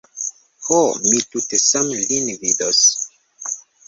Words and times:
Ho, 0.67 0.77
mi 1.09 1.19
tute 1.33 1.59
same 1.63 1.99
lin 2.13 2.31
vidos. 2.45 2.81